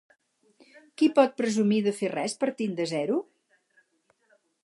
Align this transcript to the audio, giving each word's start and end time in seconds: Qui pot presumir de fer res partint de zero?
Qui 1.01 1.09
pot 1.19 1.35
presumir 1.41 1.77
de 1.89 1.93
fer 1.99 2.09
res 2.15 2.35
partint 2.45 2.75
de 2.81 2.89
zero? 2.95 3.21